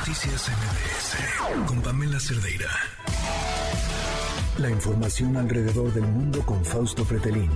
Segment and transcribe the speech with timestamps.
[0.00, 2.70] Noticias MBS con Pamela Cerdeira.
[4.56, 7.50] La información alrededor del mundo con Fausto Pretelín.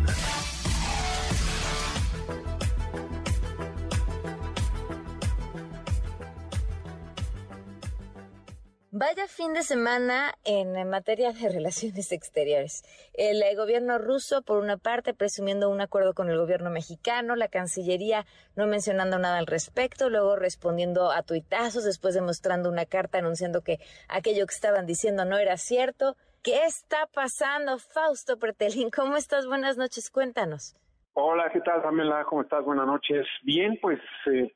[8.96, 12.84] Vaya fin de semana en materia de relaciones exteriores.
[13.12, 17.48] El eh, gobierno ruso, por una parte, presumiendo un acuerdo con el gobierno mexicano, la
[17.48, 23.62] Cancillería no mencionando nada al respecto, luego respondiendo a tuitazos, después demostrando una carta anunciando
[23.62, 26.14] que aquello que estaban diciendo no era cierto.
[26.44, 28.90] ¿Qué está pasando, Fausto Pretelín?
[28.94, 29.48] ¿Cómo estás?
[29.48, 30.76] Buenas noches, cuéntanos.
[31.14, 32.24] Hola, ¿qué tal, Pamela?
[32.26, 32.64] ¿Cómo estás?
[32.64, 33.26] Buenas noches.
[33.42, 34.54] Bien, pues, eh,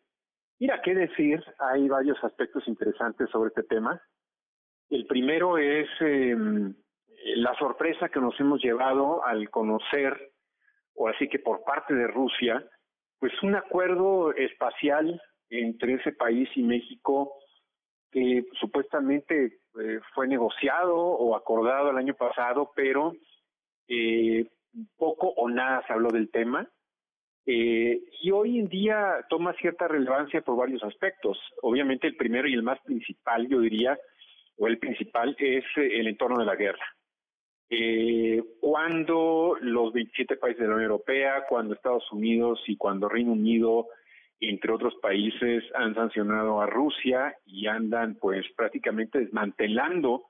[0.61, 1.43] mira, qué decir.
[1.59, 4.01] Hay varios aspectos interesantes sobre este tema.
[4.91, 6.75] El primero es em,
[7.37, 10.33] la sorpresa que nos hemos llevado al conocer,
[10.95, 12.65] o así que por parte de Rusia,
[13.19, 15.21] pues un acuerdo espacial
[15.51, 17.35] entre ese país y México
[18.11, 23.13] que supuestamente eh, fue negociado o acordado el año pasado, pero
[23.87, 24.47] eh,
[24.97, 26.69] poco o nada se habló del tema.
[27.47, 31.39] Eh, y hoy en día toma cierta relevancia por varios aspectos.
[31.63, 33.99] Obviamente el primero y el más principal, yo diría,
[34.59, 36.85] o el principal es eh, el entorno de la guerra.
[37.71, 43.33] Eh, cuando los 27 países de la Unión Europea, cuando Estados Unidos y cuando Reino
[43.33, 43.89] Unido,
[44.41, 50.29] entre otros países, han sancionado a Rusia y andan pues prácticamente desmantelando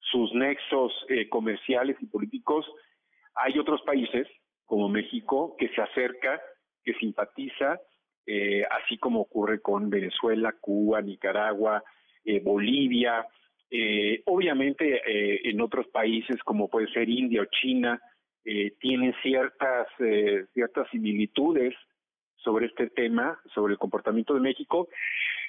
[0.00, 2.64] sus nexos eh, comerciales y políticos,
[3.34, 4.26] hay otros países
[4.64, 6.40] como México que se acerca,
[6.82, 7.80] que simpatiza,
[8.26, 11.82] eh, así como ocurre con Venezuela, Cuba, Nicaragua,
[12.24, 13.26] eh, Bolivia,
[13.70, 18.00] eh, obviamente, eh, en otros países como puede ser India o China,
[18.44, 21.74] eh, tienen ciertas, eh, ciertas similitudes
[22.36, 24.88] sobre este tema, sobre el comportamiento de México,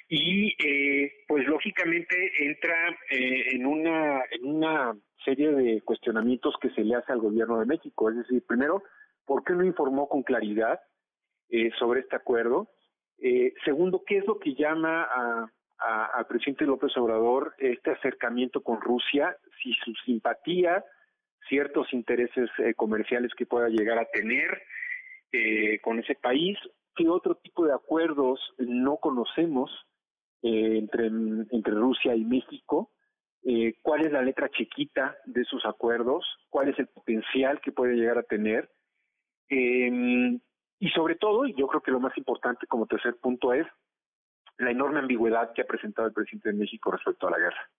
[0.10, 6.84] y eh, pues lógicamente entra eh, en, una, en una serie de cuestionamientos que se
[6.84, 8.10] le hace al gobierno de México.
[8.10, 8.84] Es decir, primero,
[9.26, 10.80] ¿por qué no informó con claridad
[11.78, 12.70] sobre este acuerdo?
[13.66, 19.36] Segundo, ¿qué es lo que llama a, al presidente López Obrador este acercamiento con Rusia,
[19.62, 20.84] si su simpatía,
[21.48, 24.62] ciertos intereses eh, comerciales que pueda llegar a tener
[25.32, 26.58] eh, con ese país,
[26.96, 29.72] qué otro tipo de acuerdos no conocemos
[30.42, 32.92] eh, entre, entre Rusia y México,
[33.44, 37.96] eh, cuál es la letra chiquita de esos acuerdos, cuál es el potencial que puede
[37.96, 38.70] llegar a tener.
[39.50, 40.40] Eh,
[40.80, 43.66] y sobre todo, y yo creo que lo más importante como tercer punto es
[44.60, 47.70] la enorme ambigüedad que ha presentado el presidente de México respecto a la guerra.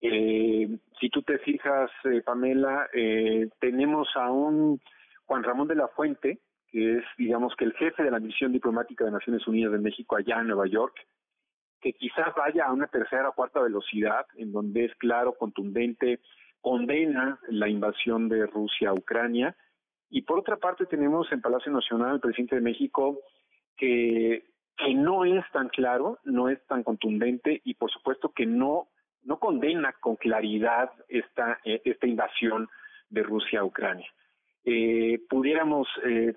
[0.00, 4.80] Eh, si tú te fijas, eh, Pamela, eh, tenemos a un
[5.26, 6.40] Juan Ramón de la Fuente,
[6.70, 10.16] que es, digamos, que el jefe de la misión diplomática de Naciones Unidas de México
[10.16, 10.94] allá en Nueva York,
[11.80, 16.20] que quizás vaya a una tercera o cuarta velocidad, en donde es claro, contundente,
[16.60, 19.56] condena la invasión de Rusia a Ucrania.
[20.10, 23.20] Y por otra parte tenemos en Palacio Nacional al presidente de México,
[23.76, 24.47] que
[24.78, 28.88] que no es tan claro, no es tan contundente y por supuesto que no
[29.24, 32.68] no condena con claridad esta eh, esta invasión
[33.10, 34.08] de Rusia a Ucrania.
[34.64, 36.34] Eh, pudiéramos eh,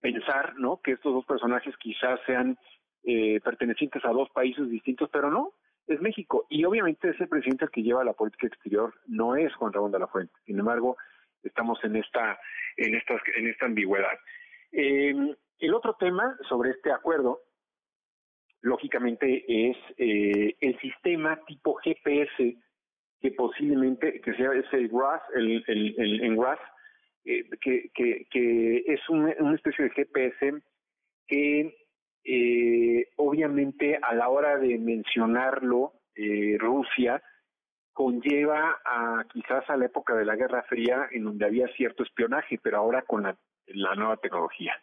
[0.00, 0.80] pensar, ¿no?
[0.80, 2.56] Que estos dos personajes quizás sean
[3.04, 5.52] eh, pertenecientes a dos países distintos, pero no,
[5.86, 9.72] es México y obviamente ese presidente el que lleva la política exterior no es Juan
[9.72, 10.34] Ramón de la Fuente.
[10.44, 10.96] Sin embargo,
[11.42, 12.38] estamos en esta
[12.76, 14.18] en esta en esta ambigüedad.
[14.72, 15.14] Eh,
[15.58, 17.40] el otro tema sobre este acuerdo
[18.68, 22.56] lógicamente es eh, el sistema tipo GPS
[23.20, 26.60] que posiblemente que sea ese el RAS, el, el, el, el RAS,
[27.24, 30.62] eh, que, que, que es un, una especie de GPS
[31.26, 31.76] que
[32.24, 37.22] eh, obviamente a la hora de mencionarlo eh, Rusia
[37.92, 42.58] conlleva a quizás a la época de la Guerra Fría en donde había cierto espionaje,
[42.62, 43.36] pero ahora con la,
[43.66, 44.74] la nueva tecnología.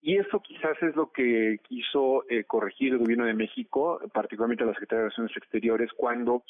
[0.00, 4.72] Y eso quizás es lo que quiso eh, corregir el gobierno de México, particularmente la
[4.72, 6.44] Secretaría de Relaciones Exteriores, cuando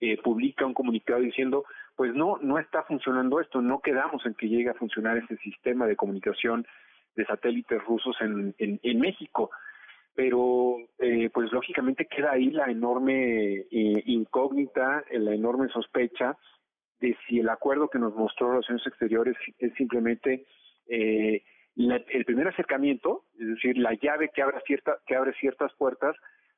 [0.00, 1.64] eh, publica un comunicado diciendo,
[1.96, 5.86] pues no, no está funcionando esto, no quedamos en que llegue a funcionar ese sistema
[5.86, 6.66] de comunicación
[7.16, 9.50] de satélites rusos en, en, en México.
[10.14, 16.36] Pero, eh, pues lógicamente queda ahí la enorme eh, incógnita, la enorme sospecha
[17.00, 20.44] de si el acuerdo que nos mostró Relaciones Exteriores es simplemente
[20.86, 21.42] eh,
[21.74, 26.16] la, el primer acercamiento, es decir, la llave que abre, cierta, que abre ciertas puertas,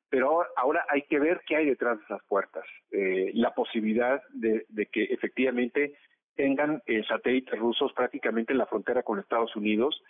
[0.09, 2.63] pero ahora, hay que ver qué hay detrás de esas puertas.
[2.91, 5.97] Eh, la posibilidad de, que efectivamente
[6.35, 10.01] tengan eh, satélites rusos prácticamente en la frontera con Estados Unidos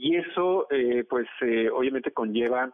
[0.00, 2.72] y eso, eh, pues, eh, obviamente conlleva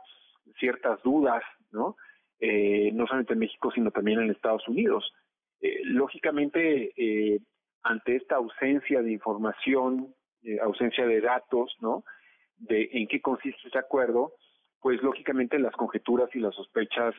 [0.59, 1.43] ciertas dudas,
[1.73, 1.97] ¿no?
[2.39, 5.11] eh, no solamente en México, sino también en Estados Unidos.
[5.63, 6.93] Eh, lógicamente,
[7.83, 10.15] ante esta ausencia de información,
[10.63, 12.05] ausencia de datos, ¿no?
[12.57, 14.33] De en qué consiste ese acuerdo,
[14.81, 17.15] pues lógicamente las conjeturas y las sospechas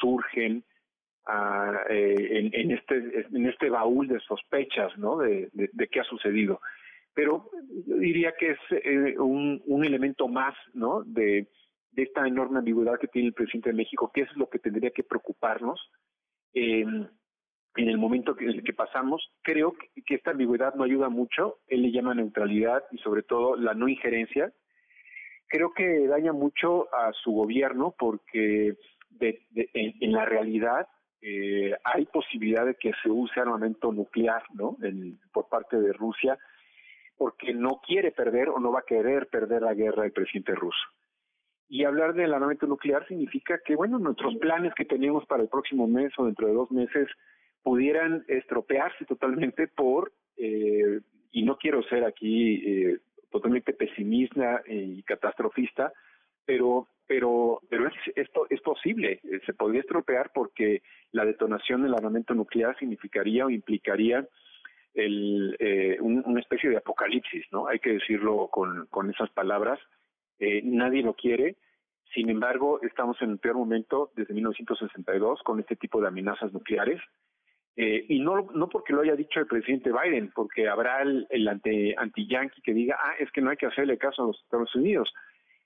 [0.00, 0.64] surgen
[1.26, 5.18] ah, en, este en este baúl de sospechas, ¿no?
[5.18, 5.50] De,
[5.90, 6.60] qué ha sucedido.
[7.14, 7.50] Pero
[7.86, 11.02] yo diría que es un, un elemento más, ¿no?
[11.02, 11.48] De
[11.96, 14.90] de esta enorme ambigüedad que tiene el presidente de México, qué es lo que tendría
[14.90, 15.80] que preocuparnos
[17.76, 19.32] en el momento que, que pasamos.
[19.42, 23.74] Creo que, esta ambigüedad no ayuda mucho, él le llama neutralidad y sobre todo la
[23.74, 24.52] no injerencia.
[25.48, 28.74] Creo que daña mucho a su gobierno porque
[29.20, 30.88] en, la realidad
[31.20, 34.76] eh, hay posibilidad de que se use armamento nuclear ¿no?
[35.32, 36.38] por parte de Rusia
[37.16, 40.78] porque no quiere perder o no va a querer perder la guerra el presidente ruso.
[41.68, 45.88] Y hablar del armamento nuclear significa que, bueno, nuestros planes que teníamos para el próximo
[45.88, 47.08] mes o dentro de dos meses
[47.66, 51.00] pudieran estropearse totalmente por, eh,
[51.32, 52.98] y no quiero ser aquí eh,
[53.28, 55.92] totalmente pesimista y catastrofista,
[56.44, 61.94] pero pero pero es, esto es posible, eh, se podría estropear porque la detonación del
[61.94, 64.24] armamento nuclear significaría o implicaría
[64.94, 67.66] el, eh, una especie de apocalipsis, ¿no?
[67.66, 69.80] Hay que decirlo con, con esas palabras,
[70.38, 71.56] eh, nadie lo quiere.
[72.14, 77.00] Sin embargo, estamos en el peor momento desde 1962 con este tipo de amenazas nucleares.
[77.76, 81.46] Eh, y no, no porque lo haya dicho el presidente Biden, porque habrá el, el
[81.46, 85.12] anti-yankee que diga, ah, es que no hay que hacerle caso a los Estados Unidos.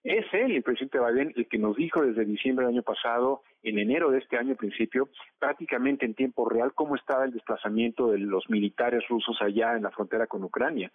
[0.02, 3.78] Es él, el presidente Biden, el que nos dijo desde diciembre del año pasado, en
[3.78, 8.48] enero de este año principio, prácticamente en tiempo real, cómo estaba el desplazamiento de los
[8.48, 10.90] militares rusos allá en la frontera con Ucrania.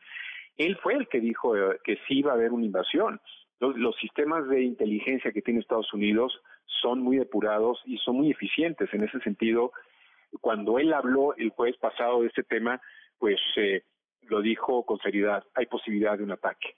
[0.57, 3.21] Él fue el que dijo eh, que sí iba a haber una invasión.
[3.59, 8.93] Los, sistemas de inteligencia que tiene Estados Unidos son muy depurados y son muy eficientes.
[8.93, 9.71] En ese sentido,
[10.41, 12.81] cuando él habló el jueves pasado de este tema,
[13.17, 13.83] pues eh,
[14.21, 16.77] lo dijo con seriedad, hay posibilidad de un ataque.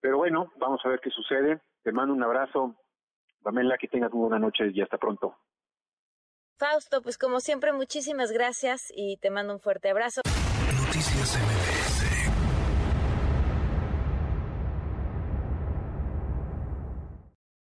[0.00, 1.60] Pero bueno, vamos a ver qué sucede.
[1.82, 2.76] Te mando un abrazo.
[3.42, 5.36] Pamela, que tengas muy buena noche y hasta pronto.
[6.58, 10.22] Fausto, pues como siempre, muchísimas gracias y te mando un fuerte abrazo.
[10.86, 11.63] Noticias